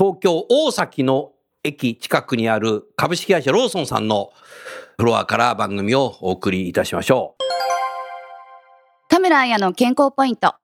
[0.00, 4.32] 東京大崎の駅近くにある株式会社ローソンさんの
[4.96, 7.42] フロアから番組をお送りいたしましょう。
[9.10, 10.54] 田村彩の健康ポイント。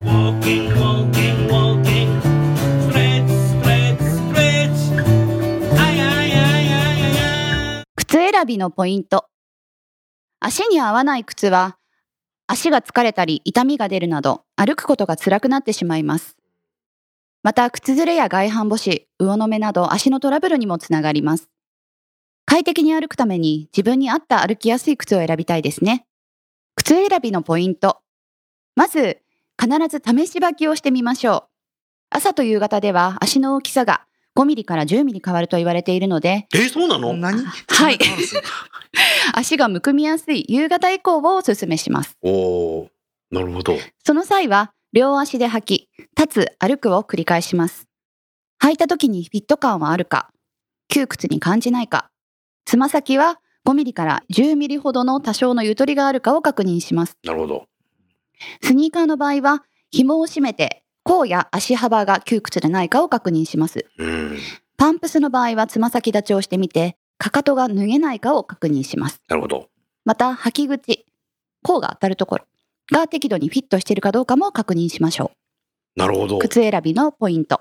[7.95, 9.27] 靴選びのポイント。
[10.41, 11.77] 足に合わない靴は、
[12.47, 16.39] 足が疲れたり痛みが出るなど、歩くことが辛くなってしまいます。
[17.47, 21.48] また、靴ずれや外反母趾、魚の目など足のトラブルにもつながります。
[22.44, 26.08] 快適に歩くために自分に合った歩きやすい靴を選びたいですね。
[26.74, 27.98] 靴選びのポイント。
[28.74, 29.19] まず、
[29.62, 31.44] 必ず試し履きをしてみましょう。
[32.11, 37.12] 朝と夕方では足の大きさが5ミリから10ミリ変わると言われているので、えーそうなの？
[37.12, 37.44] 何？
[37.44, 37.98] はい。
[39.34, 42.19] 足がむくみやすい夕方以降をお勧めします。
[42.22, 42.91] おお
[43.30, 43.77] なるほど。
[44.05, 47.86] その際は、両足で履き、立つ、歩くを繰り返します。
[48.63, 50.30] 履いた時にフィット感はあるか、
[50.89, 52.11] 窮屈に感じないか、
[52.64, 57.19] つま先は5ミリから10ミリほどの多少のゆとりがあるかを確認します。
[57.24, 57.67] なるほど。
[58.63, 63.86] スニーカーの場合は、紐を締めて、甲や足幅が窮屈でないかを確認します。
[63.98, 64.39] うん。
[64.77, 69.23] パンプスの場合はつま先立ちをしてみて、かかとが脱げないかを確認します。
[69.29, 69.68] なるほど。
[70.05, 71.07] また、履き口、
[71.63, 72.45] 甲が当たるところ
[72.92, 75.33] が適度にフィットしているかどうかも確認しましょ
[75.97, 76.41] なるほどう。。
[76.41, 77.61] 靴選びのポイント。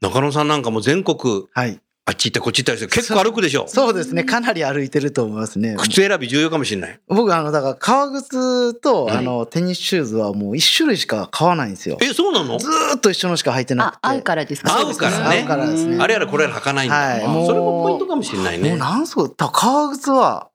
[0.00, 1.80] 中野さんなんかも全国はい。
[2.06, 3.66] あっち行ってこっち行ったりして結構歩くでしょ？
[3.68, 4.24] そうですね。
[4.24, 5.76] かなり歩いてると思いますね。
[5.78, 6.98] 靴選び重要かもしれない。
[7.06, 11.98] 僕、あの、だから、革靴と、うんあの、テニスシューズはもう一種類しか買わないんですよ。
[12.00, 12.58] え、そうなの？
[12.58, 14.74] ずーっと一緒のしか履いてなくて。、あ合うからですか？
[14.74, 15.98] 合うからね合うからですね。
[16.00, 16.96] あれやらこれやら履かないんだ。
[16.96, 18.76] はいあもうそれもポイントかもしれないもうね。
[18.78, 20.48] 何足、た革靴は、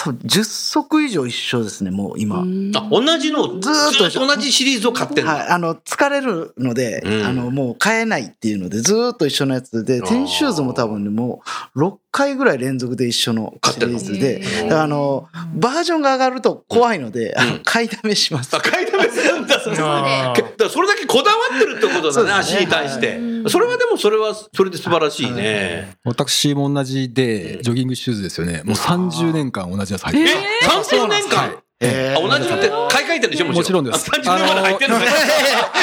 [0.00, 2.38] 多分10足以上一緒ですね、もう今。
[2.38, 2.70] はい。
[2.76, 5.52] あ、同じの、ずっと同じシリーズを買ってんの？
[5.52, 11.42] あの、疲れるので、うんあの、もう買えないっていうので、ずーっと一緒のやつで、テニスシューズも多分ね、も
[11.74, 18.54] う6回ぐらい連続で一緒のシリーズで、へーだからあの、バージョンが上がると怖いので、あうんの 買いだめします。
[18.56, 19.58] あ、買いだめするんだ。
[19.60, 23.14] そうでだからそれだけこだわってるってことだね、足に対しては。
[23.14, 25.96] いそれはでもそれは、それで素晴らしいね。
[26.04, 28.62] 私も同じで、ジョギングシューズですよね。
[28.64, 30.94] もう30年間同じやつ履いてえます。
[30.96, 35.06] 30年間えあ、同じのって買い替えてるでしょもちろんですあ30年まで入ってるのね。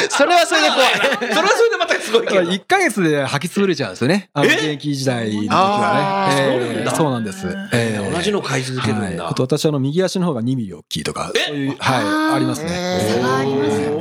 [0.10, 0.94] それはそれで怖い。
[0.94, 2.42] それはそれでまたすごいけど。
[2.42, 4.30] 1ヶ月で履き潰れちゃうんですよね。
[4.34, 6.36] あの、え現役時代の時はね。
[6.36, 7.48] そうなんだそうなんです。
[7.72, 9.34] えー同じの買い続けるんだはいあ。
[9.34, 11.40] と私、あの、右足の方が2ミリ大きいとか、え？
[11.48, 12.70] そういう、はい、ありますね。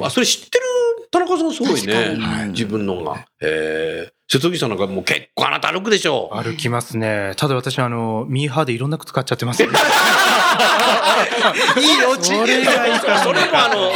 [0.02, 0.64] あ、それ知ってる？
[1.14, 2.20] 田中さんすごいねに。
[2.20, 3.24] はい自分のが。
[3.40, 6.28] えー、瀬戸木さんなんかもう結構あなた歩くでしょ。
[6.34, 7.34] 歩きますね。
[7.36, 9.62] ただ私、あの、ミーハーでいろんな靴買っちゃってます。
[9.62, 9.70] いい
[12.10, 12.34] オチ。
[12.34, 13.92] それがいいかそれもあの、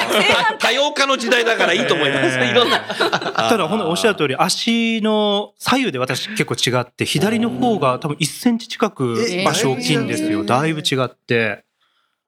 [0.61, 2.39] 多様化の時代だからいいと思います。
[2.39, 2.79] いろんな。
[2.79, 10.45] ただ、ほんとおっしゃる通り、足の左右で私結構違って、左の方が多分1センチ近くえ足大きいんですよ。
[10.45, 11.65] だいぶ違って。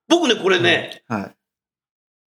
[0.08, 1.31] 僕ね、これね、はい。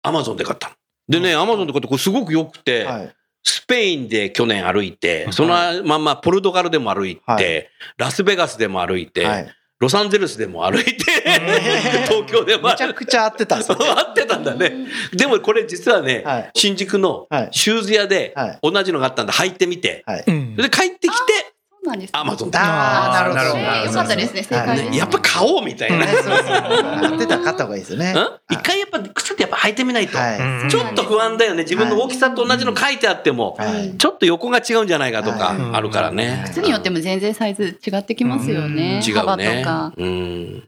[0.03, 0.75] アマゾンで買ったの。
[1.12, 3.16] でね、アマゾンで買ってこれすごく良くて、はい。
[3.44, 5.50] スペインで去年歩いて、その
[5.84, 7.69] まんまポルトガルでも歩いて、はい。
[7.98, 9.56] ラスベガスでも歩いて、はい。
[9.80, 10.94] ロサンゼルスでも歩いて、
[12.08, 12.69] 東京でも。
[12.69, 12.94] めちゃ。
[12.94, 13.56] くちゃ合ってた。
[13.56, 13.78] んですよ。
[13.80, 14.72] 合ってたんだね。
[15.12, 16.52] でもこれ実はね、はい。
[16.54, 17.50] 新宿のはい。
[17.52, 18.60] シューズ屋ではい。
[18.62, 20.24] 同じのがあったんで履いてみて、それ
[20.56, 21.50] で帰ってきて、
[21.83, 22.57] なんですねアマゾンで。
[22.57, 23.36] ああ、なるほど。
[23.36, 24.98] なるほどえーよかったですね、正解です。
[25.00, 26.06] やっぱ買おうみたいな。
[26.06, 28.13] ねそうそう合ってたら買った方がいいですよね。
[28.16, 28.19] う
[28.54, 28.56] ん？
[28.56, 30.18] 一回やっぱ靴ってやっぱ履いてみないと。
[30.18, 30.69] はい。
[30.69, 31.63] ちょっと不安だよね。
[31.63, 33.98] 自分の大きさと同じの書いてあっても、はい。
[33.98, 36.44] ちょっと横が違うんじゃないかとかはいあるからね。
[36.48, 39.01] 靴によっても全然サイズ違ってきますよね。
[39.06, 39.94] 違う幅ねとか。。
[39.98, 40.68] うん。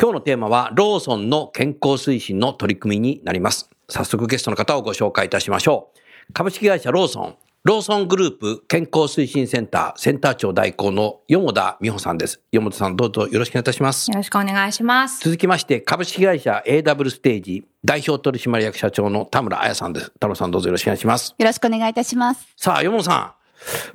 [0.00, 3.70] 今日のテーマは、ローソンの健康推進の取り組みになります。
[3.88, 5.92] 早速ゲストの方をご紹介いたしましょ
[6.28, 6.32] う。
[6.32, 12.40] 株式会社ローソンローソングループ健康推進センターセンター長代行のよ田美穂さんです。
[12.50, 14.10] よ田さんどうぞよろしくお願いいたします。
[14.10, 15.22] よろしくお願いします。
[15.22, 20.10] 続きまして、株式会社 AW ステージ代表取締役社長の田村彩さんです。
[20.18, 21.36] 田村さんどうぞよろしくお願いします。
[21.38, 22.48] よろしくお願いいたします。
[22.56, 23.32] さあ、よもさん。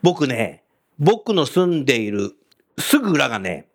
[0.01, 0.63] 僕ね、
[0.97, 2.35] 僕の住んでいる
[2.79, 3.67] すぐ裏がね、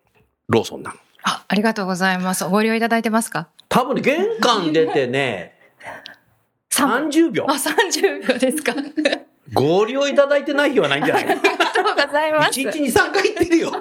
[0.47, 0.97] ローソンなの。
[1.21, 2.43] あ、ありがとうございます。
[2.45, 3.47] ご利用いただいてますか？
[3.69, 5.53] 多分ね、玄関出てね、
[6.71, 7.53] 30秒あ、。
[7.53, 8.73] 30秒ですか？
[9.55, 11.33] ありがご利用いただいてない日はないんじゃないの？
[11.35, 12.59] とうございます。
[12.59, 13.71] 1日に3回行ってるよ。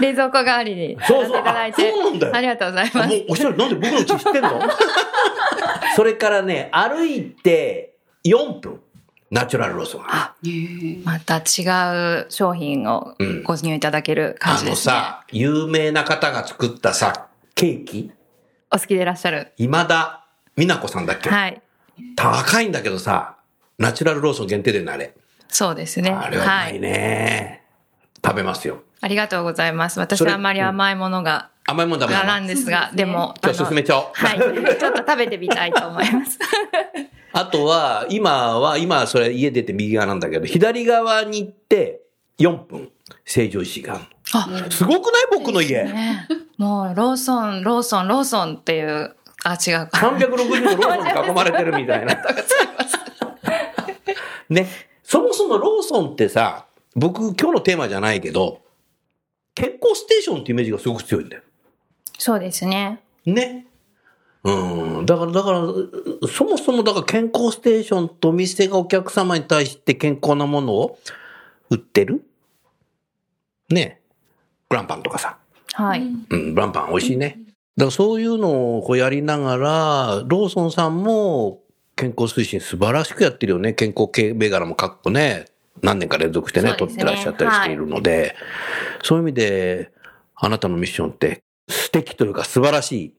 [0.00, 1.88] 冷蔵庫代わりにやそうそうっていただいて。
[1.88, 2.96] あそうなんだよありがとうございます。
[3.08, 4.60] もうおっしゃる、なんで僕の家知ってんの？
[5.96, 8.80] それからね、歩いて4分、
[9.30, 10.34] ナチュラルローソンが。
[11.04, 14.92] また違う商品をうんご入いただける感あのじですね。
[14.94, 18.10] さ、有名な方が作ったさ、ケーキ
[18.72, 19.52] お好きでいらっしゃる。
[19.56, 20.24] 今田
[20.56, 21.60] 美奈子さんだっけ、はい。
[22.16, 23.36] 高いんだけどさ、
[23.80, 25.14] ナチュラルローソン限定でね、あれ。
[25.48, 26.10] そうですね。
[26.10, 27.64] あれはうまいね、
[28.24, 28.82] 食べますよ。
[29.00, 29.98] ありがとうございます。
[29.98, 34.04] 私はあんまり甘いものが甘いもんダメななのなんですが、でも、じゃあ進めちゃおう。
[34.12, 34.38] はい。
[34.38, 36.38] ちょっと食べてみたいと思います。
[37.32, 42.02] あとは、今は、今はそれ家出て右側なんだけど、左側に行って
[42.38, 42.90] 4分、
[43.24, 44.00] 成城石井が
[44.34, 44.48] あ。
[44.70, 45.24] すごくない？
[45.38, 45.84] 僕の家。
[45.84, 46.28] ね、
[46.58, 49.98] もう、ローソン、ローソン、ローソンっていう、あ、違うか。
[50.10, 52.14] 360度ローソンに囲まれてるみたいな。
[54.50, 54.68] ね。
[55.02, 58.60] そもそもローソンってさ、僕今日のテーマじゃないけど、
[59.54, 61.42] 健康ステーションってイメージがすごく強いんだよ。
[62.18, 63.00] そうですね。
[63.24, 63.66] ね。
[64.44, 65.06] うん。
[65.06, 65.90] だから、だから、う
[66.28, 70.98] そもそもだから健康ステーションと店がお客様に対して健康なものを
[71.68, 72.24] 売ってる？
[73.68, 74.00] ね。
[74.68, 75.38] グランパンとかさ。
[75.72, 76.02] はい。
[76.02, 77.38] うん、グランパン美味しいね。
[77.76, 81.60] だからそういうのをこうやりながら、ローソンさんも
[82.00, 83.74] 健康推進素晴らしくやってるよね。
[83.74, 85.44] 健康系銘柄もかっこね、
[85.82, 88.34] 何年か連続してね、取ってらっしゃったりしているので、
[89.02, 89.90] そういう意味で、
[90.34, 93.14] あなたのミッションって素敵というか素晴らしい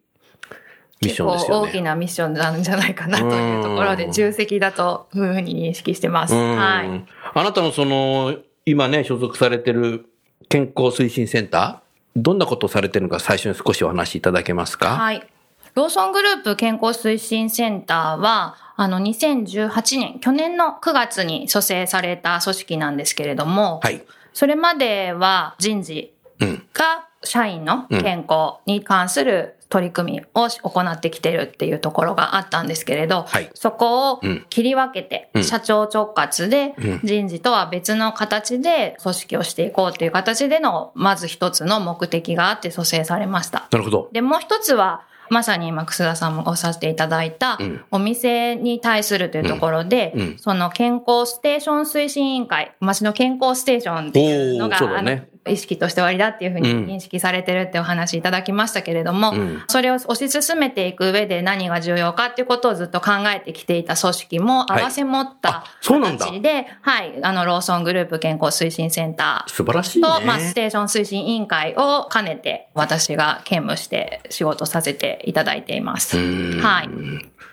[1.04, 1.69] ミッションですよね。
[1.69, 6.34] 大きなミッションなんじゃないかなというところで、うん重責だというふうに認識してます。
[6.34, 7.06] うんはい。
[7.34, 8.36] あなたのその、
[8.66, 10.06] 今ね、所属されてる
[10.50, 14.95] 健康推進センター、どんなことをされてるのか最初に少しお話しいただけますか？
[14.98, 15.27] はい。
[15.74, 24.04] ローソングループ健康推進センターは、あの、2018年、去年の9月に蘇生された組織なんですけれども、はい。
[24.34, 26.68] それまでは人事うん。
[26.74, 43.68] が社員の健康に関する取り組みを行ってきてるっていうところがあったんですけれど、はいそこをうん切り分けて、うん社長直轄でうん人事とは別の形で組織をしていこうという形での、まず一つの目的があって蘇生されました。
[43.72, 44.10] なるほど。
[44.12, 50.22] で、もう一つは、まさに今、楠田さんもおっしゃっていただいたうん、お店に対するというところで、うん。
[50.22, 50.38] うん。
[50.38, 70.08] その健康ステーション推進委員会、町の健康ステーションっていうのが、ね意識として終わりだっていうふうに認識されてるってお話いただきましたけれども、うんそれを推し進めていく上で何が重要かっていうことをずっと考えてきていた組織もはい合わせ持ったあそうなんだ形で、はい、あの、ローソングループ健康推進センター素晴らしいね。
[70.08, 76.18] と、まあ、ステーション推進委員会を兼ねて、私が兼務して仕事させていただいています。
[76.18, 76.89] うんはい。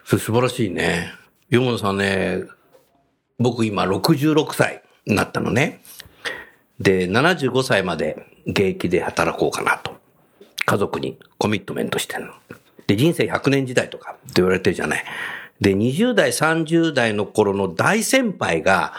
[0.04, 1.12] それ素晴らしいね。
[1.50, 2.44] よもさんね、
[3.38, 5.80] 僕今66歳になったのね。
[6.80, 9.96] で、75歳まで現役で働こうかなと。
[10.64, 12.32] 家族にコミットメントしてるの。
[12.86, 15.04] で、人生100年時代とかって言われてるじゃない。
[15.60, 18.92] で、20代、30代の頃の大先輩が、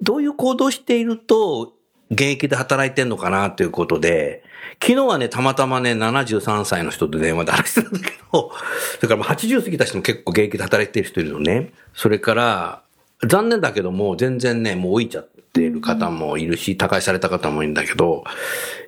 [0.00, 1.74] どういう行動していると、
[2.10, 4.42] 現役で働いてんのかなということで、
[4.80, 8.52] 昨日はね、たまたまね、73歳の人と電話で話してたんだけど、
[8.96, 11.72] それからもう80過ぎた人も結構現役で働いてる人いるのね。
[11.94, 12.82] それから、
[13.26, 15.37] 残念だけども、全然ね、もう老いちゃって
[15.78, 18.24] る方もいるし、他界された方もいるんだけど、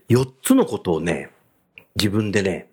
[0.08, 1.30] 4つのことをね、
[1.96, 2.68] 自分でね、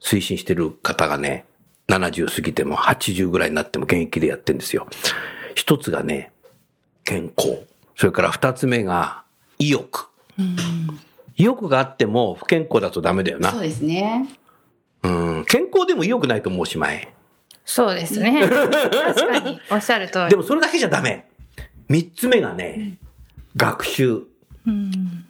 [0.00, 1.44] 推進してる方がね、
[1.88, 4.86] 70過ぎても80ぐらいになっても現役でやってるんですよ。
[5.54, 6.32] 一つがね、
[7.04, 7.66] 健康。
[7.96, 9.22] それから二つ目が
[9.58, 10.08] 意欲。
[11.36, 13.52] 意欲があっても不健康だとダメだよな。
[13.52, 14.28] そうですね。
[15.02, 15.44] うん。
[15.46, 17.08] 健康でも意欲ないともうおしまい。
[17.64, 18.42] そうですね。
[18.48, 20.30] 確かに、おっしゃる通り。
[20.30, 21.26] でもそれだけじゃダメ。
[21.88, 22.98] 三つ目がね、
[23.56, 24.22] 学習。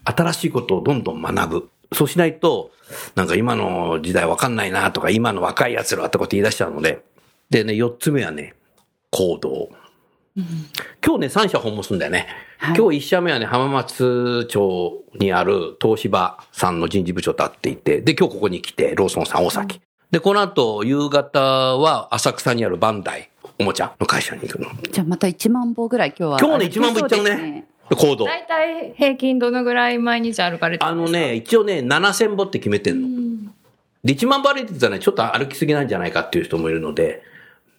[0.04, 1.68] 新しいことをどんどん学ぶ。
[1.92, 2.70] そうしないと、
[3.14, 7.02] なんか今の時代わかんないなとか、今の若い奴らってこと言い出しちゃうので。
[7.50, 8.54] でね、四つ目はね、
[9.10, 9.68] 行動。
[11.04, 12.26] 今日ね、三社訪問するんだよね。
[12.76, 19.80] 今日一社目はね、浜松町にある東芝さんの人事部長と会っていて、で、今日ここに来て、ローソンさん大崎。
[20.10, 24.68] で、この後、夕方は浅草にあるバンダイおもちゃの会社に行くの。
[24.90, 26.38] じゃあまた1万歩ぐらい今日は。
[26.40, 28.24] 今日ね1万歩行っちゃうね行動。
[28.24, 33.52] 大体平均どのぐらい毎日歩かれてるあのね、一応ね、7000歩って決めてんの。
[34.04, 37.22] で、1万歩歩いてたらね、ちょっと歩きすぎなんじゃないかっていう人もいるので、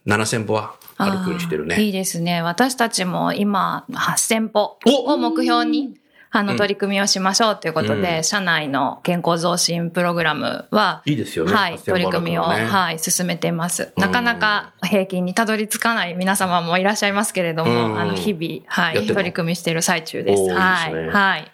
[0.05, 1.83] 7000歩は歩くようにしてるあーいね。
[1.83, 2.41] いですね。
[2.41, 5.95] 私たちも今、8000歩おを目標に、
[6.31, 11.53] あの、うん取り組みをしましょうということで、うん社内の健康増進プログラムは、いいですよね。
[11.53, 13.93] はい、8000取り組みを、ねはい、進めています。
[13.95, 20.41] うんなかなか平均にたどり着かない皆様もいらっしゃいますけれども、うんあの、日々、はい、取り組みしている最中です。
[20.41, 21.51] おーいいはい、ねはい。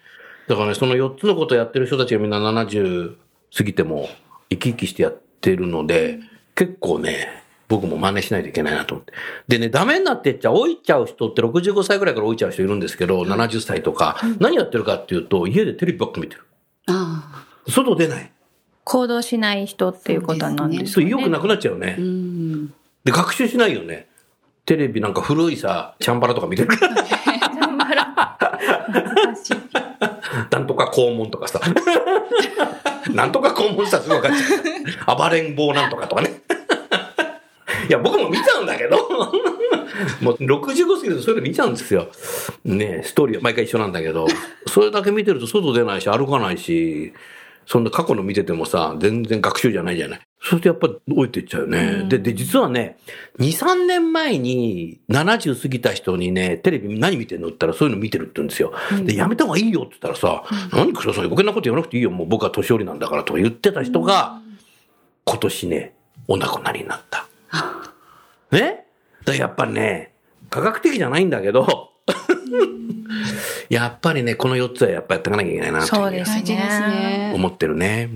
[0.48, 3.16] だからね、その4つのことをやってる人たちがみんな70
[3.56, 4.10] 過ぎても
[4.50, 6.20] 生き生きしてやってるので、
[6.56, 7.43] 結構ね、
[7.74, 9.14] 僕も真似しないといけないなと思って。
[9.48, 16.44] でね、ダメになってっちゃう、老いちゃう人って65歳ぐらいから老いちゃう人いるんですけど、70歳とか、何やってるかっていうと、家でテレビばっか見てる。
[16.86, 18.32] あ外出ない。
[18.84, 21.04] 行動しない人っていうことなんですそう。
[21.04, 22.02] 意欲なくなっちゃうよねあ。
[22.02, 22.04] う。
[22.04, 22.68] ん。
[23.04, 24.08] で、学習しないよね。
[24.68, 26.94] テレビなんか古いさ、チャンバラとか見てるから。
[30.52, 31.60] なんとか肛門とかさ。
[33.12, 35.18] なんとか肛門したらすぐ分かっちゃう。
[35.18, 36.44] 暴れん坊なんとかとかね。
[37.88, 38.98] いや、僕も見ちゃうんだけど。
[40.22, 42.10] もう65過ぎるとそういうの見ちゃうんですよ。
[42.66, 44.28] ねストーリーは毎回一緒なんだけど。
[44.68, 47.14] それだけ見てると外出ないし、歩かないし、
[47.66, 50.22] そんな過去の見ててもさ、全然学習じゃないじゃない。
[50.42, 52.06] そうするとやっぱり老いていっちゃうよね。
[52.10, 52.98] で、で、実はね、
[53.40, 58.74] 2、3年前に70過ぎた人にね、テレビ何見てんのって言ったらそういうの見てるって言うんですよ。
[59.06, 62.12] で、やめた方がいいよって言ったらさ、何ください余計なこと言わなくていいよ。
[62.12, 64.42] もう僕は年寄りなんだからとか言ってた人が、
[65.24, 65.96] 今年ね、
[66.28, 67.23] お亡くなりになった。
[68.54, 68.86] ね
[69.26, 70.14] だからやっぱりね、
[70.50, 71.92] 科学的じゃないんだけど、
[73.70, 75.86] やっぱりね、この4つはやっぱやっていかなきゃいけないなと
[76.90, 77.32] ね。
[77.36, 78.10] 思ってるね。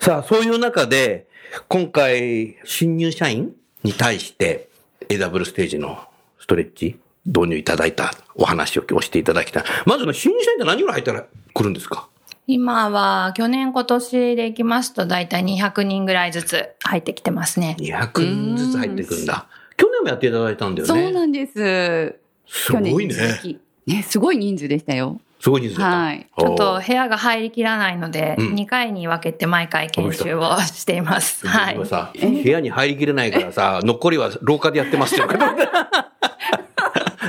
[0.00, 1.26] さあ、そういう中で、
[1.68, 3.52] 今回、新入社員
[3.82, 4.68] に対して、
[5.08, 5.98] AW ステージの
[6.40, 9.64] ストレッチ、導入いただいたお話を今日していただきたい。
[9.86, 12.08] まずね、新入社員って何ぐらい入ったら来るんですか？
[12.50, 17.76] 今は、去年今年でいきますと、だいたい200人ぐらいずつ入ってきてますね。
[17.78, 19.46] ?200 人ずつ入ってくるんだ。
[19.76, 21.02] 去年もやっていただいたんだよね。
[21.02, 22.18] そうなんです。
[22.46, 23.14] すごいね。
[23.42, 25.20] きね、すごい人数でしたよ。
[25.40, 25.98] すごい人数だった。
[25.98, 31.46] はいちょっと部屋が入りきらないので、うん2回に分けて毎回研修をしています。
[31.46, 31.84] はい今。
[31.84, 36.10] さ、部屋に入りきれないからさ、残りは廊下でやってますって言うから。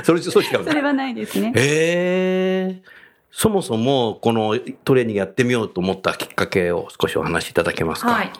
[0.02, 1.52] それ、そう違うそれはないですね。
[1.54, 2.99] へえ。
[3.32, 8.10] そもそも、このトレーニングやってみようと思ったきっかけを少しお話しいただけますか？
[8.10, 8.32] はい。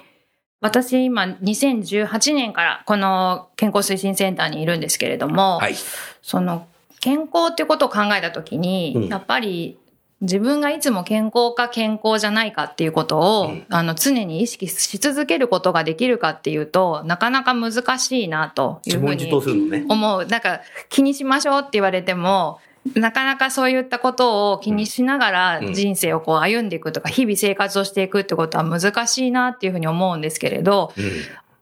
[0.61, 5.75] 私今2018年からこの健康推進センターにいるんですけれども、はい。
[6.23, 6.67] その
[7.01, 9.79] 健康っていうことを考えたときに、うんやっぱり
[10.21, 19.33] 自分がいつも健康か健康じゃないかっていうことを、うんあの常に意識し続けることができるかっていうと、なかなか難しいなというふうに。
[19.89, 20.27] 思う。
[20.27, 22.61] なんか気にしましょうって言われても、
[22.95, 25.75] なかなかそういったことを気にしながらうん。
[25.75, 31.05] 人生をこう歩んでいくとか、日々生活をしていくってことは難しいなっていうふうに思うんですけれど、うん。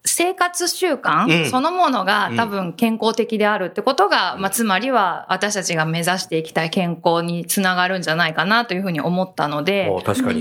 [0.05, 1.01] 生活習うん。
[1.01, 2.37] 慣そのものがうん。
[2.37, 9.91] 多分健康的であるってことが、まあ、つまりは私たちが目指していきたい健康につながるんじゃないかなというふうに思ったので。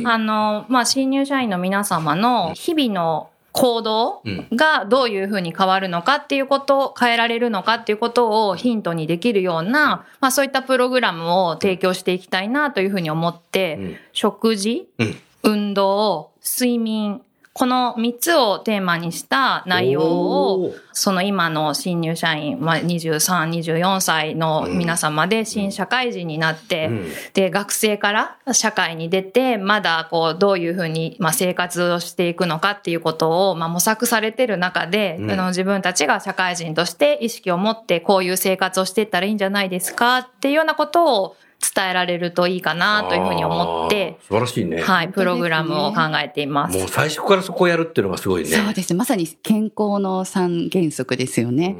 [0.06, 4.48] あの、まあ、新入社員の皆様の日々の行動うん。
[4.54, 13.96] がどういうふうに変わるのかっていうことを変えられるのかっていうことをヒントにできるような、まあ、そういったプログラムを提供していきたいなというふうに思って、うん。
[14.14, 15.16] 食事、うん。
[15.44, 17.22] 運動、睡眠、
[17.58, 27.06] この3つをテーマにした内容をその今の新入社員、まあ、23、24歳の皆様で新社会人になって、うん。
[27.34, 35.32] で、学生から社会に出て、まだこう、どういうふうに、まあ、生活をしていくのかっていうことを、まあ、模索されてる中で、うん。
[35.32, 41.36] あの自分たちが社会人として意識を持って、こういう生活をしていったらいいんじゃないですかっていうようなことを
[41.76, 44.82] 伝えられるといいかなというふうに思って素晴らしいね。
[44.82, 46.78] はい、プログラムを考えています。
[46.78, 48.50] もう最初からそこをやるっていうのがすごいね。
[48.50, 48.94] そうです。
[48.94, 51.76] まさに健康の三原則ですよね。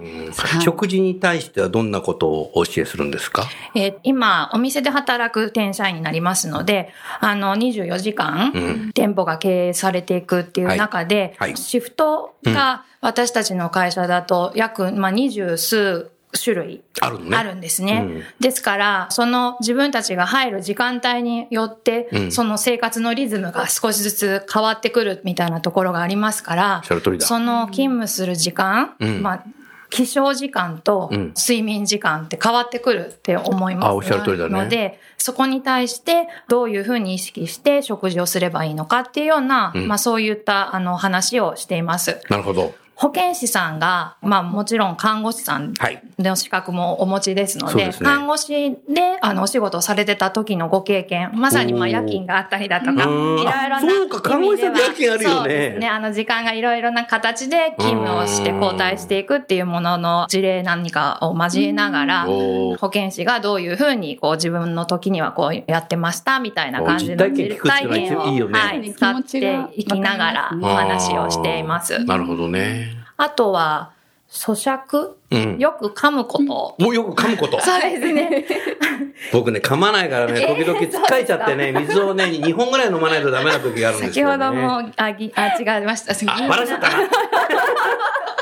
[0.64, 3.44] 食事に対してはどんなことをお教えするんですか？
[3.76, 16.10] えー今、お店で働く店社員になりますので、あの、24時間、うん店舗が経営されていくっていう中で、はいはいシフトが私たちの会社だと約、まあ、二十数
[16.42, 17.38] 種類あるのね。
[17.38, 18.04] あるんですね。
[18.06, 26.84] うんですから、その自分たちが入る時間帯によって、うんその生活のリズムが少しずつ変わってくるみたいなところがありますから
[27.20, 29.44] その勤務する時間、うんまあ、
[29.90, 42.22] 起床時間とうん睡眠時間って変わってくるって思いますあおっしゃる通りだねので、そこに対してどういうふうに意識して食事をすればいいのかっていうような、うんまあそういったあの話をしています。
[42.30, 42.76] なるほど。
[43.00, 46.02] 保健師さんが、まあもちろん看護師さんはい。
[46.18, 48.10] の資格もお持ちですので、そうですね。
[48.10, 53.36] 看護師であのお仕事をされてた時のご経験、まさにまあ夜勤があったりだとか、いうん。
[53.36, 55.36] ろいろなあそうか看護師さん夜勤あるよね。
[55.38, 55.88] そうですね。
[55.88, 68.60] あの時間がいろいろな形で勤務をしてうん交代していくっていうものの事例何かを交えながら、保健師がどういうふうにこう自分の時にはこうやってましたみたいな感じの実体験聞くっていいいよね。
[68.60, 72.04] はい、使っていきながらお話をしています。
[72.04, 72.87] なるほどね。
[73.18, 73.92] あとは、
[74.30, 75.16] 咀嚼？
[75.32, 75.58] うん。
[75.58, 76.76] よく噛むこと。
[76.84, 77.60] もうよく噛むこと。
[77.62, 78.46] そうですね。
[79.34, 84.46] 僕ね、噛まないからね、時々つっかえちゃってね、水をね、 2本ぐらい飲まないとダメな時があるんです先よ、ね。
[84.46, 86.34] ほども、あ、ぎあ違いました。
[86.34, 86.98] あ、バラしちゃったな。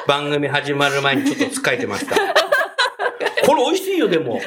[0.07, 2.15] 番組始まる前にちょっとつっかえてました。
[2.15, 4.41] これ美味しいよ、でも。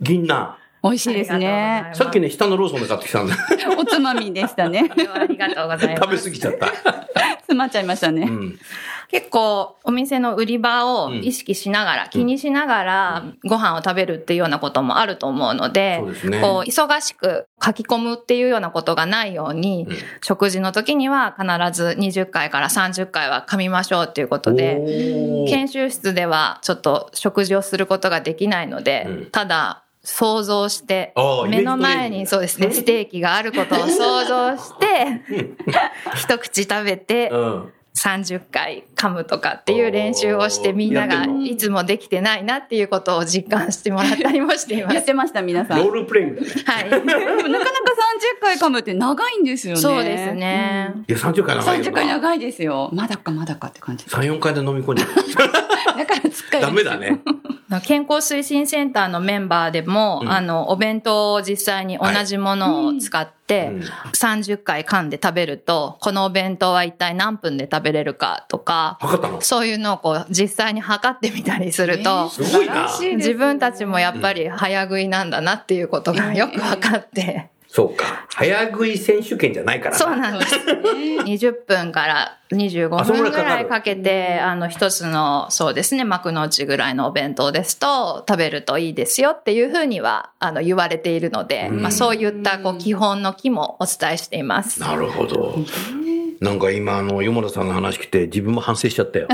[0.00, 0.54] 銀杏。
[0.82, 1.90] 美味しいですね。
[1.94, 3.36] さっきね、下のローソンで買ってきたんだ。
[3.76, 4.88] おつまみでしたね。
[5.14, 6.02] ありがとうございます。
[6.02, 6.66] 食べ過ぎちゃった。
[7.38, 8.22] 詰まっちゃいましたね。
[8.22, 8.58] うん。
[9.08, 16.40] 結構お店の売り場を意識しながら、気にしながらご飯を食べるっていうようなこともあると思うので、そうですね。
[16.40, 19.96] こう忙しく書き込むっていうようなことがないように、うん。
[20.22, 29.30] 食事の時には必ず20回から30回は噛みましょうっていうことで、研修室ではちょっと食事をすることができないので、うん。
[29.30, 31.12] ただ想像して
[31.48, 35.20] 目の前にそうですねステーキがあることを想像して
[36.14, 37.72] 一口食べてうん。
[37.96, 44.94] 30回噛むとかっていう練習をしてみんながいつもできてないなっていうことを実感してもらったりもしています。
[44.96, 45.78] やってました、皆さん。
[45.78, 46.52] ローでルプレイングだね。
[46.66, 46.84] はい。
[46.90, 47.66] もなかなか
[48.38, 49.80] 30回噛むって長いんですよね。
[49.80, 50.94] そうですね。
[51.08, 52.14] いや、30回長いよ30回な。
[52.14, 52.90] 長いですよ。
[52.92, 54.04] まだかまだかって感じ。
[54.04, 55.06] 3、4回で飲み込んじゃ
[55.96, 56.60] だからつっかう。
[56.60, 57.20] えダメだね。
[57.84, 63.80] 健康推進センターのメンバーでも、うんあの、お弁当を実際に同じものを使って、うん。
[64.12, 69.40] 30回噛んで食べると、このお弁当は一体何分で食べれるかとか、測ったの？
[69.40, 72.88] そういうのをこう実際に測ってみたりすると、すごいな。
[73.16, 78.26] 自分たちもやっぱり早食いなんだなっていうことがよく分かって、そうか。
[78.30, 79.98] 早食い選手権じゃないからな。
[79.98, 80.56] そうなんです。
[80.56, 94.80] 20分から25あそんぐ分ぐらいかけて、あの、一つの、そうですね、幕の内ぐらいのお弁当ですと、食べるといいですよっていうふうには、あの、言われているので、うんまあ、そういった、こう、基本の木もお伝えしています。
[94.80, 95.58] なるほど。
[96.40, 99.28] なんか今、あの、よもらさんの話来て、自分も反省しちゃったよ。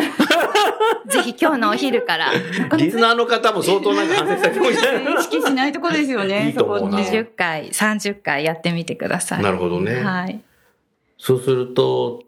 [1.08, 2.32] ぜひ今日のお昼から、
[2.76, 6.46] リスナーの方も相当なんか反省した気もしない意識しないとこですよね。
[6.48, 9.42] いいと思うなそこって20回、30回やってみてください。
[9.42, 10.02] なるほどね。
[10.02, 10.40] はい。
[11.18, 12.22] そうすると、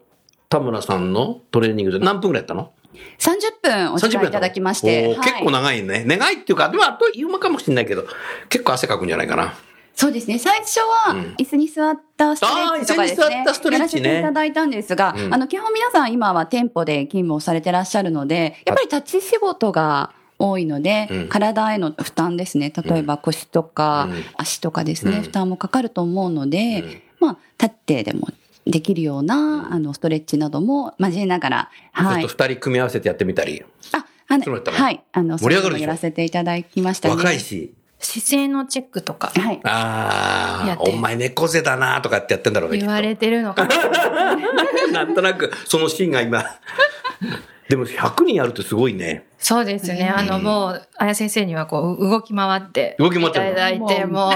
[0.49, 2.71] 田村さんのトレーニングで何分ぐらいやったの
[3.19, 5.07] ？30分お時間いただきまして。
[5.07, 6.03] はい結構長いね。
[6.05, 8.05] 長いっていうか、でもあっという間かもしれないけど、
[8.49, 9.53] 結構汗かくんじゃないかな。
[9.95, 10.37] そうですね。
[10.37, 13.23] 最初はうん、椅子に座ったストレッチとかですね。
[13.25, 22.73] あー椅子に座ったストレッチねやらせていただいたんですが、うんあの、基本皆さん今は店舗で勤務をされてらっしゃるので、やっぱり立ち仕事が多いので、うん体への負担ですね。
[22.75, 28.27] 例えば腰とか、うん足とかですね、うん負担もかかると思うので、うんまあ、立ってでも
[28.65, 32.31] できるような、あの、ストレッチなども交えながら、はいちょっ。
[32.35, 33.63] と二人組み合わせてやってみたり。
[33.93, 35.03] あ、あのはい。
[35.11, 37.15] あの、盛り上がるやらせていただきましたね。
[37.15, 37.73] 若いし。
[38.05, 39.59] 姿勢のチェックとか、はい。
[39.63, 42.77] ああ、お前猫背だなとかってやってんだろうね。
[42.77, 44.35] 言われてるのかな。
[44.93, 46.43] なんとなく、そのシーンが今。
[47.67, 49.25] でも100人やるってすごいね。
[49.39, 50.13] そうですね。
[50.15, 54.33] あの、もう、あや先生にはこう、動き回って、動き回ってるいただいて、もう、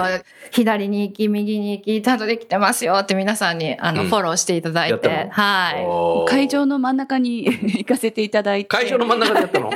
[0.49, 6.29] 左に行き、右に行き、ちゃんとできてますよって皆さんに、あの、うんフォローしていただいて、はい。
[6.32, 7.45] 会場の真ん中に
[7.77, 8.67] 行かせていただいて。
[8.67, 9.71] 会場の真ん中でやったの？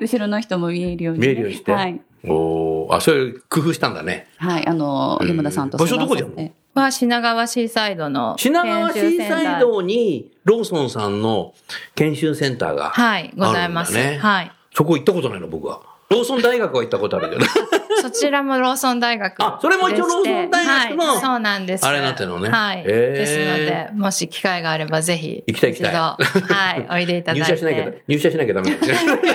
[0.00, 1.72] 後ろの人も見えるようにね、見えるようにして。
[1.72, 2.00] はい。
[2.24, 4.28] おーあ、そういう工夫したんだね。
[4.36, 4.66] はい。
[4.66, 11.54] あの、うん山田さんと場所どこでやるの相談さは品川シーサイドの品川シ研修セーンターサイドにローソンさんの
[11.94, 13.96] 研修センターがはい、ございます。
[13.96, 14.52] はい。
[14.74, 15.91] そこ行ったことないの、僕は。
[16.12, 17.44] ローソン大学は行ったことあるけど。
[18.02, 19.40] そちらもローソン大学。
[19.42, 21.86] あそれも一応ローソン大学のはい、そうなんです。
[21.86, 22.80] あれになってるのねはい。
[22.80, 26.16] へーですので、もし機会があればぜひ、行きたい行きたいは
[26.76, 27.52] い、おいでいただいて。
[27.52, 28.78] 入社しなきゃ、入社しなきゃダメ。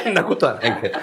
[0.03, 0.99] そんなことはないけど。
[0.99, 1.01] へ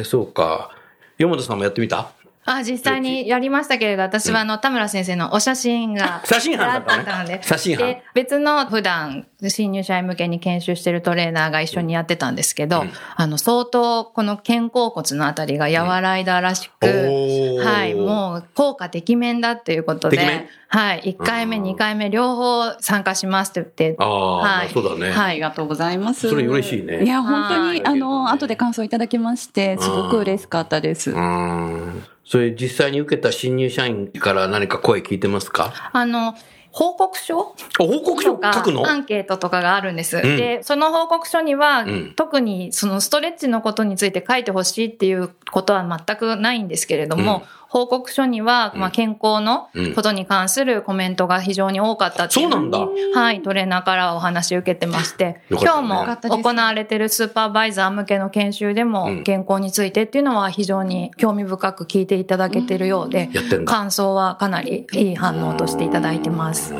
[0.00, 0.70] え、そうか。
[1.16, 2.10] 山本さんもやってみた？
[2.44, 6.22] あ、実際にやりましたけれど、私はあの、田村先生のお写真が。
[6.26, 7.40] 写真班だったので。
[7.42, 25.10] 写真班で、別の普段、新入社員向けに研修してるトレーナーが一緒にやってたんですけど、うんあの、相当、この肩甲骨のあたりが和らいだらしく、おーはい、もう、効果てきめんだっていうことではい、1回目、うん2回目、両方参加しますって言って、ああ、はいそうだね。
[25.10, 26.28] はいありがとうございます。
[26.28, 31.10] それ嬉しいねいや、本当に、はいあの、後で感想いただきまして、すごく嬉しかったです。
[31.10, 32.04] うん。
[32.30, 35.90] それ実際に受けた新入社員から何か声聞いてますか？
[35.92, 36.36] あの、
[36.70, 37.40] 報告書？
[37.40, 38.38] あ報告書？
[38.40, 38.88] 書くの？
[38.88, 40.16] アンケートとかがあるんです。
[40.16, 40.22] ん。
[40.22, 42.12] で、その報告書には、うん。
[42.14, 63.72] 特にそのストレッチのことについて書いてほしいっていうことは全くないんですけれども、うん報告書には、まあ、健康のうんことに関するコメントが非常に多かったっていうふうに、そうなんはい、トレーナーからお話を受けてまして、ね今日も行われているスーパーバイザー向けの研修でもうん、健康についてっていうのは非常に興味深く聞いていただけているようで、やってんだ。
[63.72, 66.74] 感想はかなりいい反応としていただいてます。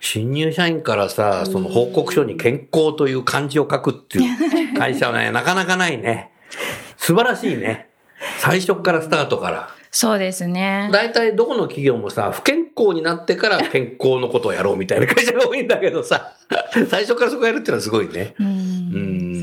[0.00, 6.30] 新入社員からさ、その報告書に健康という漢字を書くっていう 会社はね、なかなかないね。
[6.96, 7.88] 素晴らしいね。
[8.38, 9.81] 最初からスタートから。
[9.94, 10.88] そうですね。
[10.90, 16.32] 大体どこの企業もさ、不健康になってから健康のことをやろうみたいな会社が多いんだけどさ、
[16.88, 18.34] 最初からそこやるっていうのはすごいね。
[18.40, 18.48] うんう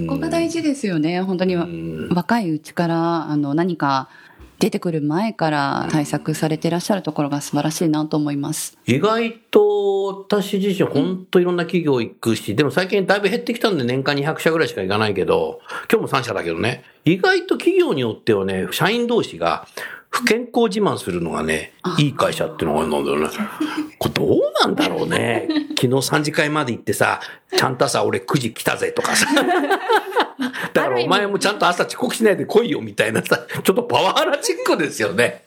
[0.06, 0.08] ん。
[0.08, 1.22] ここが大事ですよね。
[1.22, 4.10] 本当にん若いうちから、あの、何か
[4.58, 8.76] 出てくる前から対策されていらっしゃるところが素晴らしいなと思います。
[8.88, 19.68] 意外と私自身本当いろんな企業行くし、でも最近だいぶ減ってきたんで年間200社ぐらいしか行かないけど、今日も3社だけどね、意外と企業によってはね、社員同士が
[20.10, 23.30] 不健康自慢するのがね、いい会社っていうのがあるんだよね。
[24.00, 25.48] これどうなんだろうね。
[25.70, 27.20] 昨日3次会まで行ってさ、
[27.56, 29.28] ちゃんと朝俺9時来たぜとかさ。
[30.74, 35.44] だからお前もちゃんと朝遅刻しないで来いよみたいなさ、ちょっとパワハラチックですよね。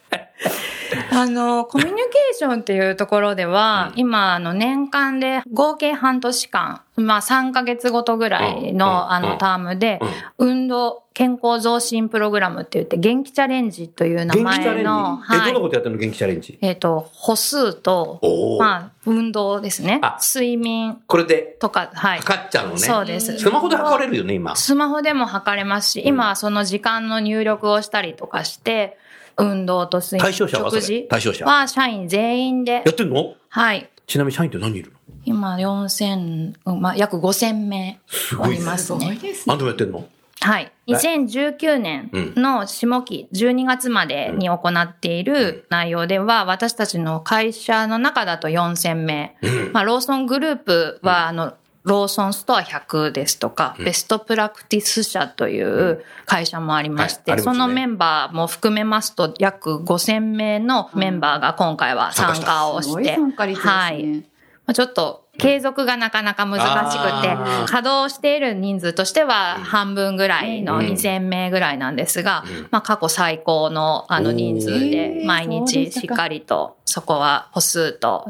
[1.10, 10.00] あの、コミュニケーションっていうところでは、今、あの、年間で合計半年間、まあ3ヶ月ごとぐらいうんの、うんあの、タームで、
[10.38, 14.34] 運動、健康増進プログラムって言って、元気チャレンジという名。
[14.34, 15.52] 前の、え、どんなはい。
[15.54, 16.58] ことやってるの元気チャレンジ？
[16.60, 18.20] えっと、歩数と、
[18.58, 20.18] まあ、運動ですねあ。
[20.22, 22.18] 睡眠これでとか、はい。
[22.20, 22.78] 測っちゃうのね。
[22.78, 23.38] そうです。
[23.38, 24.56] スマホで測れるよね、今。
[24.56, 28.98] スマホでも測れますし、今はその時間の入力をしたりとかして、
[29.36, 30.82] 運動と睡眠、対象者はそれ？
[30.82, 31.06] 食事？
[31.08, 31.44] 対象者？
[31.44, 32.82] は社員全員で。
[32.84, 33.34] や、ってんの？
[33.48, 33.88] はい。
[34.06, 34.98] ちなみに社員って何人いるの？
[35.24, 38.00] 今4000、うんまあ、約5000名
[38.38, 39.18] おりますね。
[39.46, 40.08] あんたもやってんの？
[40.40, 40.72] はい。
[40.88, 49.36] 2019年の下期12月までに行っている内容では、私たちの会社の中だと4000名。
[49.72, 63.18] まあ、ローソングループは、あの、ローソンストア100ですとか、ベストプラクティス社という会社もありまして、そのメンバーも含めますと、約5000名のメンバーが今回は参加をして。
[63.54, 64.24] はい。
[64.64, 70.86] まあちょっと継続がなかなか難しくて稼働している人数としては半分ぐらいのうん。
[70.86, 78.28] 2000名ぐらいなんですが、まあ過去最高のあの人数おでー毎日しっかりとそこは歩数と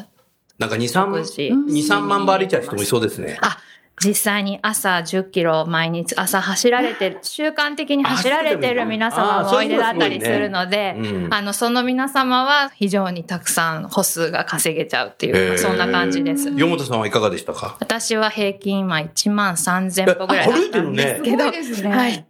[0.62, 1.42] なんか2、3、食事。
[1.42, 3.36] 2、3万歩歩いちゃう人もいそうですね。
[3.42, 3.58] あ、
[4.02, 10.96] 実際に朝10キロ毎日朝走られてる、習慣的に走られてる皆様もおいでだったりするので
[11.30, 16.48] あのその皆様は非常にたくさん歩数が稼げちゃうっていう、そんな感じです。
[16.48, 17.76] 山本さんはいかがでしたか？
[17.80, 22.26] 私は平均今1万3000歩ぐらいだったんですけど、歩いてるねはい。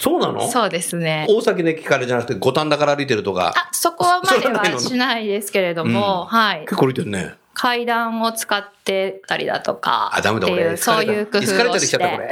[0.00, 0.48] そうなの？
[0.48, 1.26] そうですね。
[1.28, 3.52] 大崎の駅からじゃなくて五反田から歩いてるとか。
[3.56, 6.60] あ、そこまではしないですけれども、はい。
[6.60, 7.34] 結構歩いてるね。
[7.54, 10.76] 階段を使ってたりだとか、あ、ダメだ、俺。
[10.76, 11.86] そういう工夫をして。
[11.86, 12.30] きちゃった、これ。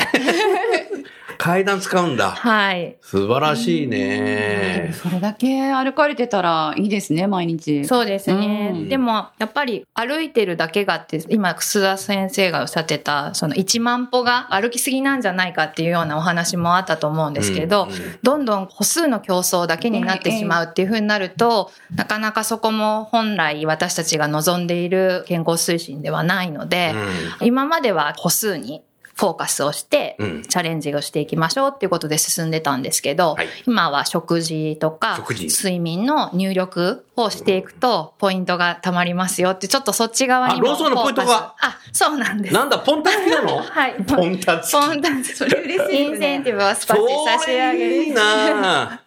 [1.45, 2.31] 階段使うんだ。
[2.31, 2.97] はい。
[3.03, 4.95] 素晴らしいね。
[4.95, 7.85] それだけ歩かれてたらいいですね、毎日。
[7.85, 8.71] そうですね。
[8.73, 26.95] うんでも、やっぱり歩いてるだけがって、今、楠田先生がおっしゃってた、その1万歩が歩きすぎなんじゃないかっていうようなお話もあったと思うんですけど、うんうんどんどん歩数の競争だけになってしまうっていうふうになると、なかなかそこも本来私たちが望んでいる健康推進ではないので、
[27.43, 28.83] 今までは歩数に
[29.17, 33.49] フォーカスをしてうん、チャレンジをしていきましょうっていうことで進んでたんですけど、はい。
[33.67, 41.55] 今は食事とか睡眠の入力をしていくと、ポイントが貯まりますよって、ちょっとそっち側にもあローソンのポイントが？
[41.61, 42.55] あ、そうなんです。
[42.55, 43.59] なんだ、ポンタ付きなの？
[43.63, 43.95] はい。
[44.05, 44.73] ポンタ付き。
[44.73, 48.03] ポンタそれ嬉しい、インセンティブをスパッて差し上げる。
[48.05, 49.01] いいな。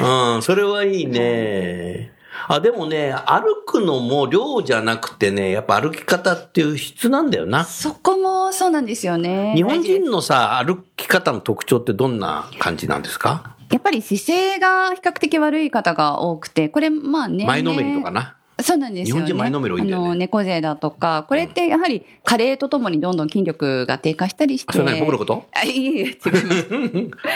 [0.00, 2.12] うん、それはいいね。
[2.46, 7.64] あ、でもね、歩くのも量じゃなくてね、やっぱ歩き方っていう質なんだよな。
[7.64, 9.54] そこもそうなんですよね。
[9.56, 13.56] 日本人のさ、歩き方の特徴ってどんな感じなんですか？
[13.70, 17.44] やっぱり姿勢が比較的悪い方が多くて、これまあね。
[17.44, 18.34] 前のめりとかな。
[18.60, 19.26] そうなんですよね。
[19.26, 24.70] 日本人前のめり多いんだよねあの、猫背だとか、これってやはり加齢とともにどんどん筋力が低下したりして。
[24.70, 25.00] あそれ何？
[25.00, 25.44] 僕のこと？
[25.54, 26.66] あいえいえ、違います。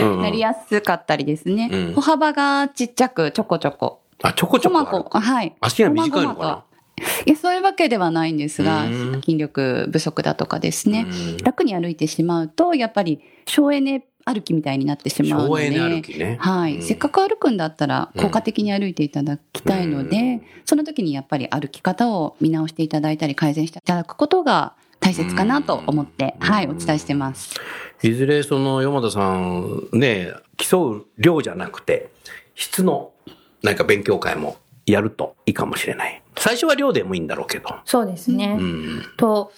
[0.02, 1.68] うんなりやすかったりですね。
[1.72, 4.00] うん歩幅がちっちゃくちょこちょこ。
[4.22, 4.86] あ、ちょこちょこある。
[4.86, 5.54] こまこ、はい。
[5.60, 6.64] 足が短いのかな？
[7.26, 11.36] いや、そういうわけではないんですがうん、筋力不足だとかですねうん。
[11.38, 15.66] 楽に歩いてしまうと、やっぱり省エネ歩きみたいになってしまうので。
[15.66, 16.36] 省エネ歩きね。
[16.40, 27.56] はい、うんせっかく歩くんだったら効果的に歩いていただきたいので、その時にやっぱり歩き方を見直していただいたり改善していただくことが大切かなと思って、はい、お伝えしてます。
[28.02, 32.12] いずれその山田さんね、競う量じゃなくて、
[32.54, 33.10] 質の
[33.62, 36.22] 何か勉強会もやるといいかもしれない。
[36.36, 37.68] 最初は量でもいいんだろうけど。
[37.84, 38.56] そうですね。
[38.58, 39.04] うん。
[39.16, 39.52] と、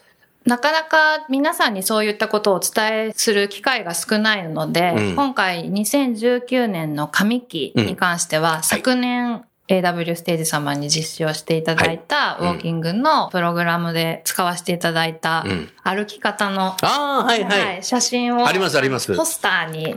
[0.44, 12.54] なかなか皆さんにそういったことをお伝えする機会が少ないので、うん今回2019年の上期に関しては、昨年 AW ステージ様に実施をしていただいたウはい。
[12.54, 15.68] ォーキングのプログラムで使わせていただいたうん。
[15.82, 17.60] 歩き方の、ああ、はいはい。
[17.60, 19.14] はい写真をありますあります。
[19.16, 19.96] ポスターにえ？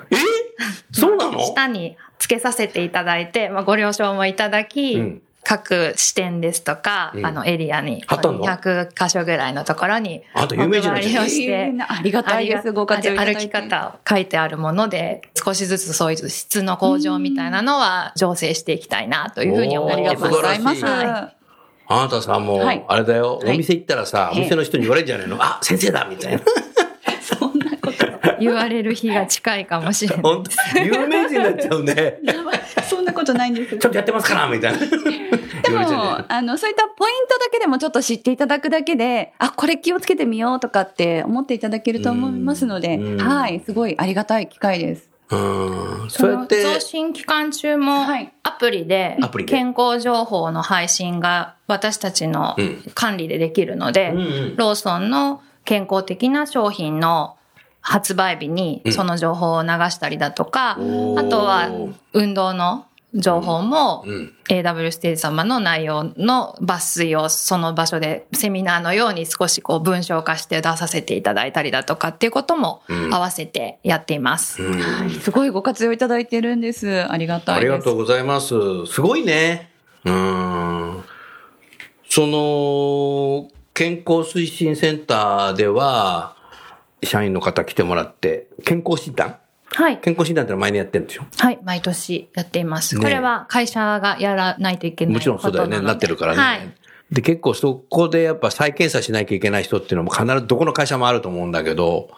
[0.93, 1.39] そうなの？
[1.39, 7.25] 下につけさせていただいて、まあ、ご了承もいただき、うん各支店ですとか、うん。
[7.25, 12.73] あのエリアに貼ったの？200箇所ぐらいのところにあんた有名人なんお配りをして、ありがたいです。
[12.73, 20.59] ご活用いただいて歩き方を書いてあるもので、少しずつそういう質の向上みたいなのは醸成していきたいなというふうに思っておーありがとうござい。
[20.59, 20.85] ます。
[20.85, 21.31] あ
[21.89, 22.83] なたさ、もう、はい。
[22.85, 23.55] あれだよ、はい。
[23.55, 25.37] お店行ったらさ、おええ店の人に言われるんじゃないの？
[25.41, 26.41] あ、先生だみたいな。
[27.21, 28.05] そんなこと。
[28.41, 30.23] 言われる日が近いかもしれない。
[30.23, 30.79] 本当？
[30.83, 32.19] 有名人になっちゃうね。
[33.07, 33.77] なことないんです。
[33.77, 34.79] ちょっとやってますからみたいな。
[35.63, 45.09] でも、あの、そういったポイントだけでもちょっと知っていただくだけで、あ、これ気をつけてみようとかって思っていただけると思いますのでうん、はい、すごいありがたい機会です。
[45.29, 45.35] う
[46.05, 46.09] ん。
[46.09, 57.35] そうやって、増進期間中もはいアプリで健康情報の配信が私たちのうん管理でできるので、うんうんローソンの健康的な商品の
[57.81, 60.79] 発売日にその情報を流したりだとか、あと
[61.39, 61.69] は
[62.13, 74.61] 運動の情報もうん AW ステージ様の内容の抜粋をその場所でセミナーのように少しこう文章化して出させていただいたりだとかっていうこともうん合わせてやっています。
[74.61, 77.09] うんはいすごいご活用いただいてるんです。
[77.11, 77.71] ありがたいです。
[77.71, 78.85] ありがとうございます。
[78.85, 79.71] すごいね。
[80.05, 81.03] うん。
[82.09, 86.35] その、健康推進センターでは、
[87.03, 89.37] 社員の方来てもらって、健康診断
[89.69, 89.97] はい。
[89.99, 91.23] 健康診断ってのは毎年やってるんでしょ？
[91.37, 91.59] はい。
[91.63, 92.95] 毎年やっています。
[92.95, 95.81] ねこれは会社がやらないといけないもちろんそうだよね。
[95.81, 96.39] なってるからね。
[96.39, 96.73] はい。
[97.11, 102.09] で、結構そこでやっぱ再検査しなきゃいけない人っていうのも必ずどこの会社もあると思うんだけど、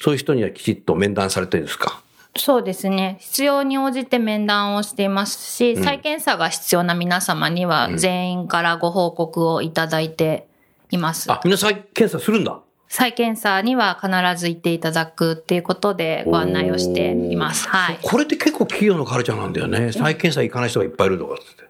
[0.00, 2.02] そういう人にはきちっと面談されてるんですか？
[2.36, 3.16] そうですね。
[3.20, 10.46] 必要に応じて面談をしていますし、再検査が必要な皆様には全員からご報告をいただいて
[10.90, 11.32] います。
[11.32, 12.60] あ、みんな再検査するんだ。
[12.88, 17.68] 再検査には必ず行っていただくっていうことでご案内をしています。
[17.68, 17.98] はい。
[18.02, 19.92] これって結構企業のカルチャーなんだよね。
[19.92, 21.68] 再検査行かない人がいっぱいいるとかって。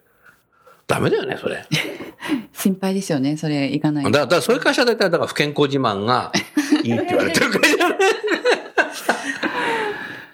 [0.87, 1.67] ダメだよね、それ。
[2.55, 6.33] 心配ですよね、それいかないだから、だからそういう会社だったら、だから不健康自慢が
[6.83, 7.77] いいって言われてる会社。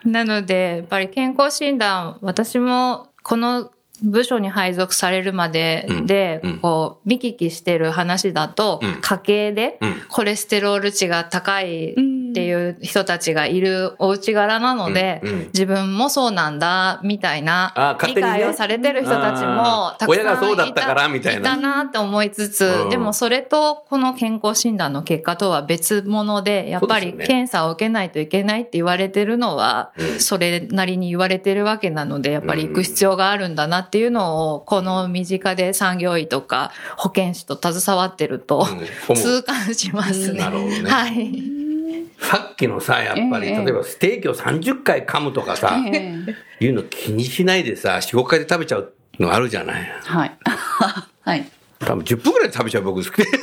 [0.09, 3.71] なので、やっぱり健康診断、私もこの
[4.03, 9.01] 部署に配属されるまでで、こう、見聞きしてる話だと、うん。
[9.01, 9.95] 家計でうん。
[10.09, 11.95] コレステロール値が高い
[12.35, 15.39] っていう人たちがいるお家柄なので、うんうん。
[15.55, 21.41] 自分もそうなんだ、みたいな理解をされてる人たちもたくさんいた親がそうだったからみたいな。
[21.41, 22.91] いたなって思いつつ、うん。
[22.91, 38.67] でもそれとこの健康診断の結果とは別物で、やっぱり検査を受けないといけないって言われてるのは、それなりに言われてるわけなので、やっぱり行く必要があるんだなっていうのを、この身近で産業医とか保健師と携わってると、
[39.15, 40.41] 痛感しますね。
[40.41, 40.91] なるほどね。
[40.91, 41.74] はい。
[42.19, 46.25] さっきのさ、やっぱり、ええ例えばステーキを30回噛むとかさ、え
[46.61, 49.93] えいうの気にしないでさ、4、5回で食べちゃうのあるじゃない。
[50.03, 50.39] はい。
[51.23, 51.49] はい。
[51.79, 53.25] 多分10分くらいで食べちゃう僕好き で。
[53.25, 53.39] だ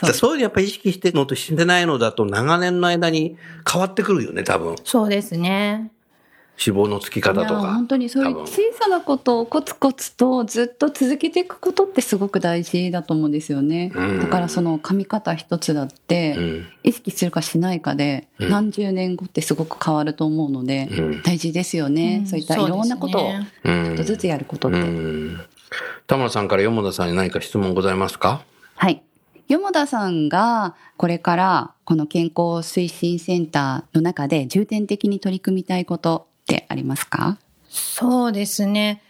[0.00, 3.36] からそういうのやっぱり意識してるのとしてないのだと長年の間に
[3.70, 4.76] 変わってくるよね、多分。
[4.84, 5.90] そうですね。
[6.58, 7.74] 脂肪のつき方とか。
[7.74, 13.92] 本当にそういう小さなことをコツコツとずっと続けていくことってすごく大事だと思うんですよね。
[13.94, 23.30] うんだからその噛み方一つだって、うん意識するかしないかで、うん何十年後ってすごく変わると思うので、うん大事ですよね、そういったいろんなことを
[23.64, 24.78] ちょっとずつやることって。
[24.78, 25.40] うん。
[26.06, 28.42] 田村さんから山田さんに何か質問ございますか？
[28.76, 29.02] はい。
[29.48, 37.38] よ田さんがこれからこの健康推進センターの中で重点的に取り組みたいことってありますか？
[37.68, 39.02] そうですね。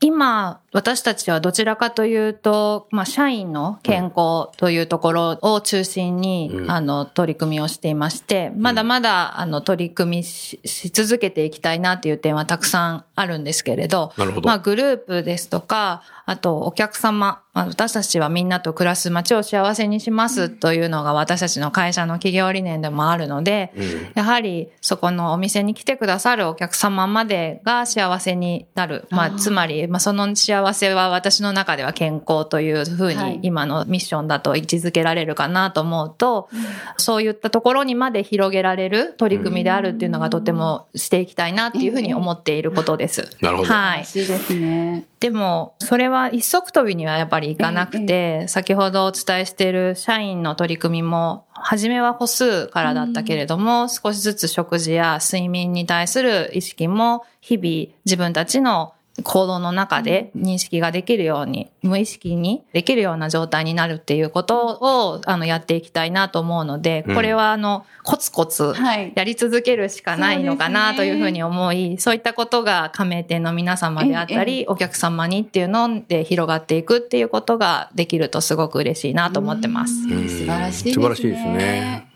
[0.00, 6.70] 今、私たちはどちらかというと、まあ、社員の健康というところを中心に、うん。
[6.70, 14.46] あの、取り組みをしていまして、まだまだ、あの、取り組みしし続けていきたいなという点はたくさんあるんですけれど、なるほど。
[14.46, 23.72] まあ、グループですとか、あと、お客様まあ、私たちはみんなと暮らす街を幸せにしますというのが私たちの会社の企業理念でもあるので、
[24.14, 29.06] やはりそこのお店に来てくださるお客様までが幸せになる。
[29.10, 36.48] まあ、つまり、まあ、その幸せは私の中では健康というふうはいに今のミッションだと位置づけられるかなと思うと、
[36.96, 43.30] そういったところにまで広げられる取り組みであるっていうのがとてもしていきたいなっていうふうに思っていることです。
[43.40, 43.98] なるほどはい。
[44.00, 45.04] 嬉しいですね。
[45.20, 69.12] でも、それは一足飛びにはやっぱりいかなくて、先ほどお伝えしている社員の取り組みも、初めは歩数からだったけれども、少しずつ食事や睡眠に対する意識も、日々自分たちの行動の中で認識ができるように、無意識にできるような状態になるっていうことを、あの、やっていきたいなと思うので、これはあの、コツコツはい。
[69.14, 79.92] やり続けるしかないのかなというふうに思い、そういったことが加盟店の皆様であったり、お客様にっていうので広がっていくっていうことができるとすごく嬉しいなと思ってます。
[80.10, 80.92] うん素晴らしいですね。
[80.94, 82.08] 素晴らしいですね。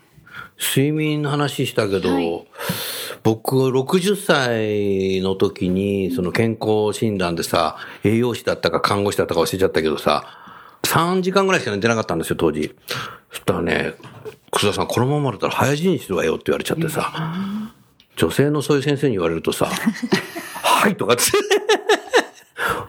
[0.59, 2.45] 睡眠の話したけど、はい
[3.23, 10.25] 僕60歳の時にその健康診断でさ、栄養士だったか看護師だったか忘れちゃったけどさ、
[10.83, 12.75] 3時間ぐらいしか寝てなかったんですよ、当時。
[13.31, 13.93] そしたらね、
[14.51, 17.31] 楠田さんこのままだったら早死にするわよって言われちゃってさ、
[18.15, 19.67] 女性のそういう先生に言われるとさ、
[20.63, 21.23] はいとかって。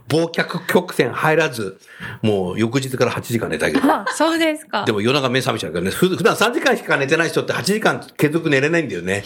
[0.08, 1.78] 忘却曲線入らず、
[2.22, 3.92] もう翌日から8時間寝たけど。
[3.92, 4.90] あ、そうですかで。
[4.90, 5.90] も夜中目覚めちゃうからね。
[5.92, 9.24] ふ普段3時間しか寝てない人って8時間継続寝れないんだよね。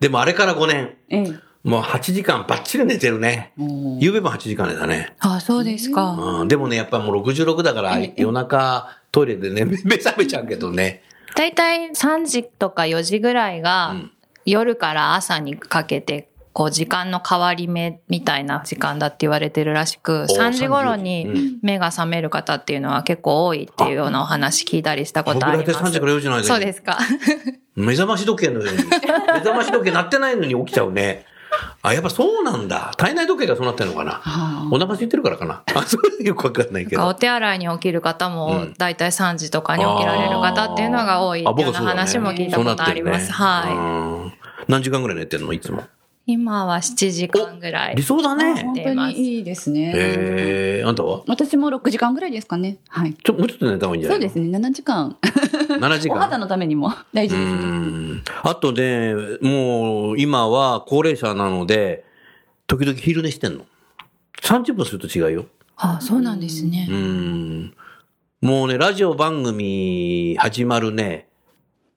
[0.00, 0.96] でもあれから5年。
[1.08, 1.46] ええ。
[1.66, 3.52] もう8時間バッチリ寝てるね。
[3.98, 5.16] 夕べも8時間寝たね。
[5.18, 6.10] あ、そうですか。
[6.12, 11.02] うん、でもね、やっぱもう66だから夜中トイレでね、 目覚めちゃうけどね。
[11.34, 13.96] だいたい3時とか4時ぐらいが、
[14.44, 25.72] 夜から朝にかけて、こう時間の変わり目みたいな時間だって言われてるらしく、お3時頃3時にうん目が覚める方っていうのは結構多いっていうようなお話聞いたりしたことあります。
[25.74, 26.98] 僕大体3時から4時の間にそうですか。
[27.76, 28.84] 目覚まし時計のように。
[28.88, 31.26] 目覚まし時計鳴ってないのに起きちゃうね。
[31.82, 32.94] あ、やっぱそうなんだ。
[32.96, 34.22] 体内時計がそうなってんのかな。
[34.70, 35.62] お腹空いてるからかな。
[35.74, 37.06] あ、そういうよくわかんないけど。
[37.06, 43.30] お手洗いに起きる方うもん、だいたい3時とかに起きられる方っていうのが多いっていうような話も聞いたことあります。
[43.30, 44.30] はい。
[44.30, 44.46] い。
[44.68, 45.84] 何時間ぐらい寝てんのいつも？
[46.28, 48.02] 今は7時間ぐらい理。
[48.02, 48.60] 想だね。
[48.62, 49.92] 本当にいいですね。
[49.94, 51.22] えー、あんたは？
[51.28, 52.78] 私も6時間ぐらいですかね。
[52.88, 53.14] はい。
[53.14, 54.58] ちょ、もうちょっと寝た方がいいんじゃないそうですね。
[54.58, 55.16] 7時間。
[55.22, 56.16] 7時間？
[56.16, 57.44] お肌のためにも大事うで
[58.24, 58.32] す。
[58.42, 62.04] あとね、もう今は高齢者なので、
[62.66, 63.64] 時々昼寝してんの。
[64.42, 65.46] 30分すると違うよ。
[65.76, 66.92] あ、そうなんですねう。
[66.92, 67.74] ん。
[68.40, 71.28] もうね、ラジオ番組始まるね、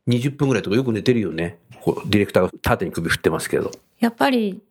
[0.08, 1.58] 20分ぐらいとかよく寝てるよね。
[1.82, 3.72] こうディレクターが縦に首振ってますけど。
[4.00, 4.62] やっぱり、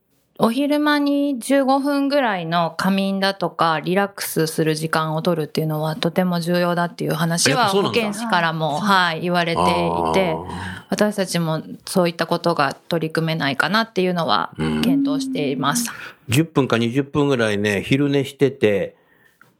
[0.40, 9.64] お昼間に15分ぐらいの仮眠だとか、リラックスする時間を取るっていうのはとても重要だっていう話は保健師からも、はい、言われてい
[10.14, 10.36] て、
[10.90, 15.90] 私たちもそういったことが取り組めないかなっていうのは検討しています。
[16.28, 18.96] 10分か20分ぐらいね、昼寝してて、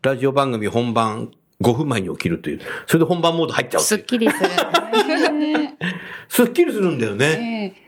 [0.01, 2.61] ラジオ番組本番5分前に起きるという。
[2.87, 4.51] それで本番モード入っちゃうっていうすっきりする。
[6.29, 7.73] すっきりするんだよね。
[7.77, 7.88] ええ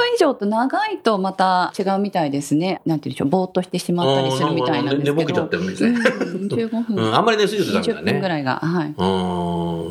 [0.00, 2.80] 分以上と長いとまた違うみたいですね。
[2.86, 3.28] なんて言うんでしょう。
[3.28, 5.14] ぼーっとしてしまったりするみたいなんですけど。
[5.16, 5.98] 寝ぼけちゃってるみたいな。
[5.98, 6.04] うん
[6.48, 6.96] 15分。
[6.96, 8.28] うん、あんまり寝すぎるとダメだ20分ぐね。
[8.28, 8.56] らいが。
[8.56, 8.94] はい。
[8.96, 9.04] う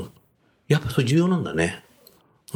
[0.06, 0.10] ん。
[0.68, 1.84] やっぱそれ重要なんだね。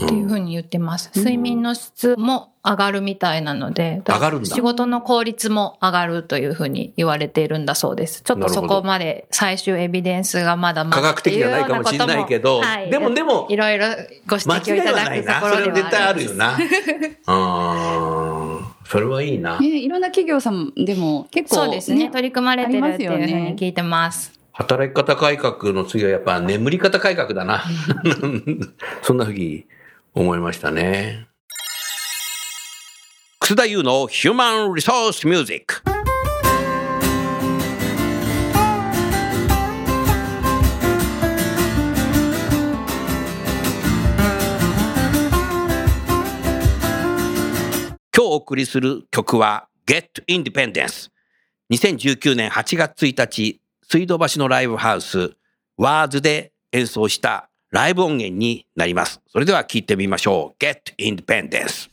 [0.01, 1.12] っていうふうに言ってます。
[1.15, 8.23] 睡眠の質も上がるみたいなので、上がるんだ仕事の効率も上がるというふうな言われているんだそうです。
[8.23, 13.88] ちょっとそこまで最終エビデンスがまだまだ科学的ではないかもしれないけどはいでもでもいろいろ
[14.27, 15.36] ご指摘をいただはないな。
[15.36, 16.34] くところでそれは絶対あるよ。
[16.34, 16.58] な。
[17.27, 18.65] うん。
[18.86, 19.60] それはいいな。
[19.60, 22.10] ねいろんな企業さんでも結構、そうですね。
[22.10, 24.34] 取り組まれてるっていうふうありますよねに聞いてます。
[24.53, 27.63] 働き方改革の次はやっぱ眠り方改革だな。
[29.01, 29.65] そんなふうに
[30.13, 31.28] 思いましたね。
[33.39, 35.82] 楠田優のヒューマンリソースミュージック。
[48.15, 51.09] 今日お送りする曲は Get Independence。
[51.72, 53.59] 2019年8月1日、
[53.89, 55.36] 水道橋のライブハウス、
[55.78, 59.19] ワーズで演奏したライブ音源になります。
[59.28, 60.63] それでは聴いてみましょう。
[60.63, 61.89] Get Independence。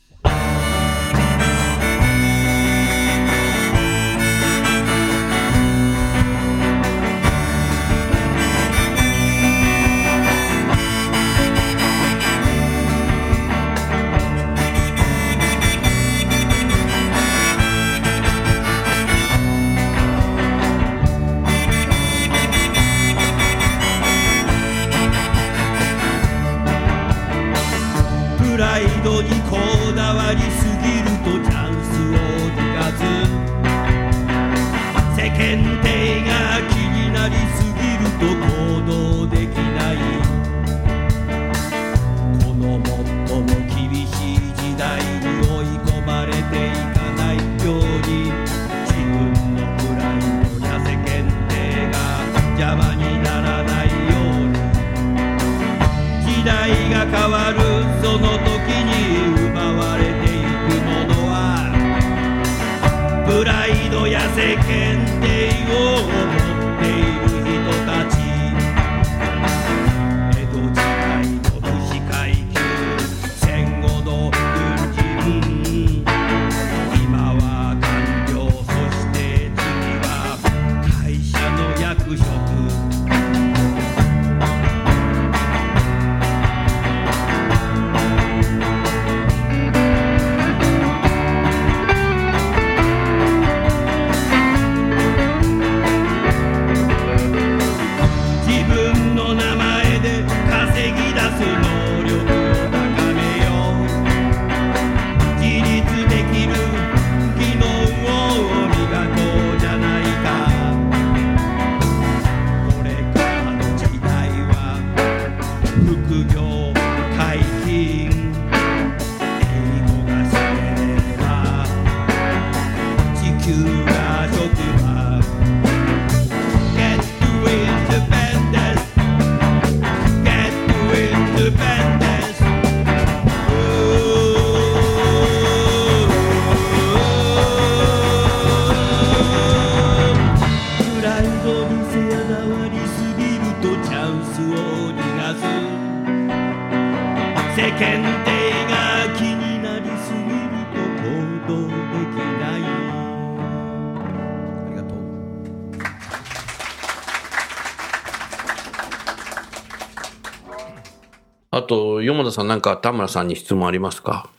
[161.71, 164.29] と、よもださんなんか田村さんに質問ありますか？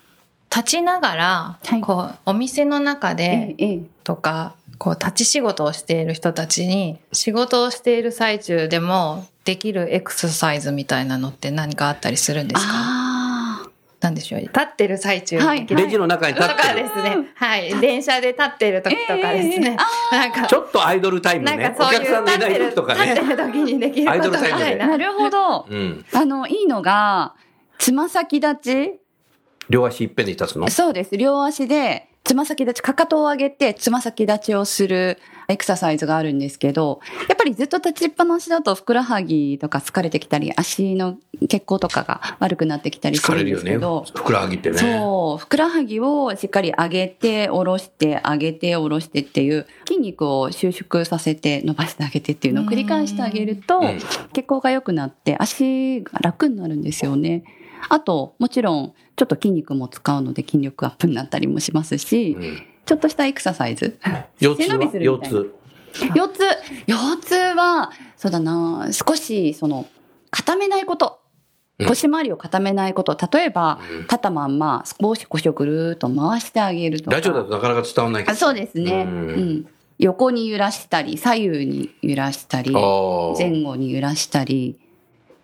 [0.55, 1.80] 立ちながら、はい。
[1.80, 12.70] こう、お店の中で、ええとか、こう、立ち仕事をしている人たちに、仕事をしている最中でも、できるエクササイズみたいなのって何かあったりするんですか？
[12.70, 13.11] あ
[14.03, 14.40] なんでしょう？
[14.40, 16.82] 立ってる最中にできるレジの中に立ってる。
[16.82, 17.30] ですね。
[17.36, 17.80] はい。
[17.80, 19.76] 電車で立ってる時とかですね。
[20.11, 21.57] なんか、ちょっとアイドルタイムね。
[21.57, 23.28] なんかそういうお客さんのいない時とか立ってね。
[23.28, 24.86] る時にできるアイドルタイムでな。
[24.88, 25.66] なるほど。
[25.70, 26.05] うん。
[26.12, 27.34] あの、いいのが、
[27.78, 29.00] つま先立ち
[29.68, 30.68] 両足いっぺんで立つの？
[30.68, 31.16] そうです。
[31.16, 35.18] 両足で、つま先立ち、かかとを上げて、つま先立ちをする
[35.49, 41.18] エクササイズがあるんですけど、やっぱりずっと立ちっぱなしだと、ふくらはぎとか疲れてきたり、足の
[41.49, 43.70] 血行とかが悪くなってきたりするんで疲れるよね。
[43.73, 44.79] すけど、ふくらはぎってね。
[44.79, 53.99] そう、ふくらはぎをしっかり上げて、下ろして、上げて、下ろしてっていう、筋肉を収縮させて、伸ばしてあげてっていうのを繰り返してあげるとうん、
[54.33, 57.43] 血行が良くなって、足が楽になるんですよね。
[57.89, 63.96] あと、もちろん、ちょっと筋肉も使うので筋力アップになったりもしますし、うんちょっとしたエクササイズ。
[64.40, 64.90] 腰痛は？
[65.00, 65.54] 腰痛。
[66.16, 66.44] 腰痛、
[66.88, 69.86] 腰痛は、そうだな、少し、その、
[70.32, 71.20] 固めないこと。
[71.78, 73.16] うん腰回りを固めないこと。
[73.32, 77.16] 例えば、うん立ったまんま少し腰をぐるーっと回してあげるとか。
[77.16, 78.32] ラジオだとなかなか伝わらないけど。
[78.32, 79.66] あそうですね、ううんん。
[79.98, 84.80] 横に揺らしたり、左右に揺らしたり、前後に揺らしたり。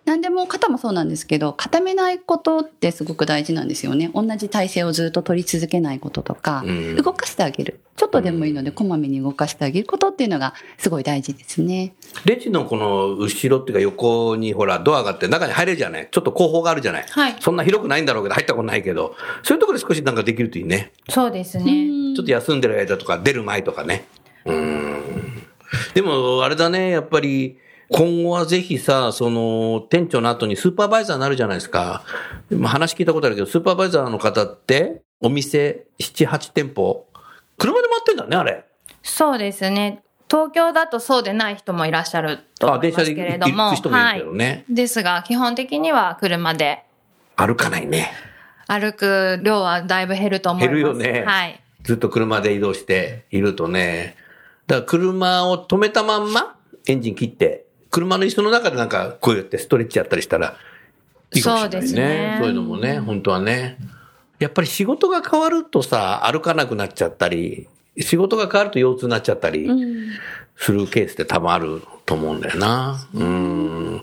[0.08, 4.10] 何でも肩もそうなんですけど、固めないことってすごく大事なんですよね。
[4.14, 7.80] 同じ体勢をずっと取り続けないこととか、うん動かしてあげる。
[7.94, 11.94] ちょっとでもいいので、こまめに動かしてあげることっていうのがすごい大事ですね。
[12.24, 16.08] レジのこの後ろっていうか横にほらドアがあって中に入れるじゃない？
[16.10, 17.04] ちょっと後方があるじゃない？
[17.06, 20.92] はいそんな広くないんだろうけど入ったことないけど、そういうところで少しなんかできるといいね。
[21.10, 22.14] そうですね。
[22.16, 24.06] ちょっと休んでる間とか出る前とかね。
[24.46, 25.42] うーん。
[25.92, 27.58] でも、あれだね、やっぱり、
[27.90, 32.02] 今後はぜひさ、その、店長の後にスーパーバイザーになるじゃないですか。
[32.50, 37.06] まあ話聞いたことあるけど、スーパーバイザーの方って、お店7、8店舗、
[37.56, 38.64] 車で回ってんだね、あれ。
[39.02, 40.02] そうですね。
[40.30, 43.64] 東京だとそうでない人もいらっしゃるとあ、思います電車でけれども。
[43.64, 44.32] 行く人もいるはいけど。
[44.34, 44.64] ね。
[44.68, 46.84] ですが、基本的には車で
[47.36, 48.10] 歩かないね。
[48.66, 50.74] 歩く量はだいぶ減ると思います。
[50.74, 51.60] 減るよねはい。
[51.82, 54.16] ずっと車で移動しているとね。
[54.66, 60.56] だから車を止めたまんま、エンジン切って、車の椅子の中でなんかこうやってストレッチやったりしたら
[61.34, 61.72] いいかもしれないね。
[61.72, 63.78] そうですねそういうのもね、本当はね。
[64.38, 67.68] やっぱり仕事が変わるとさ、歩かなくなっちゃったり、
[67.98, 69.68] 仕事が変わると腰痛になっちゃったり
[70.56, 73.08] するケースって多分あると思うんだよな。
[73.12, 74.02] うん。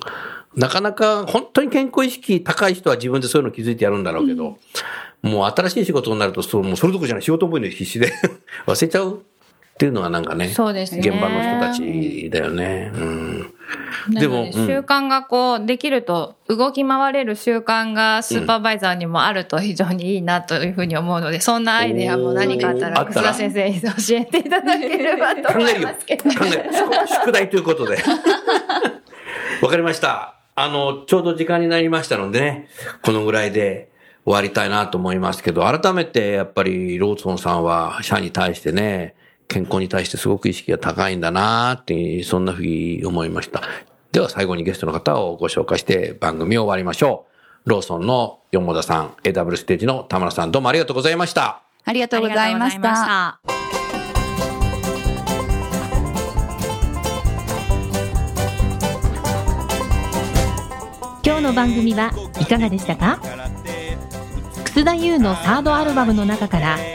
[0.56, 4.58] なかなか本当に健康意識高い人は自分でそういうの気づいてやるんだろうけど、
[5.22, 8.12] もう新しい仕事になると、そうもうそれどころじゃない仕事覚えるの必死で
[8.68, 11.00] 忘れちゃうっていうのはなんかね、そうですね。
[11.00, 12.92] 現場の人たちだよね。
[12.94, 13.54] うん。
[14.10, 25.70] でも、習慣がこう、できると、動き回れる習慣がスーパーバイザーにもあると非常にいいなというふうに思うので、そんなアイデアも何かあったら、楠田先生に教えていただければと思。
[25.70, 26.24] いますけど。
[26.24, 26.70] 考える。
[27.08, 27.98] 宿題ということで。
[29.62, 30.36] わかりました。
[30.56, 32.68] あの、ちょうど時間になりましたのでね、
[33.02, 33.90] このぐらいで
[34.24, 39.16] 終わりたいなと思いますけど、改めてやっぱりローソンさんは社に対してね、
[39.48, 43.62] 健康に対してすごく意識が高いんだなって、そんなふうに思いました。
[44.12, 47.26] では最後にゲストの方をご紹介して番組を終わりましょ
[47.66, 47.70] う。
[47.70, 51.62] ローソンの四田さん、AW ステージの田村さん、どうもありがとうございました。
[51.84, 53.40] ありがとうございました。
[61.26, 63.20] 今日の番組はいかがでしたか？
[64.64, 66.78] 楠田優のサードアルバムの中から「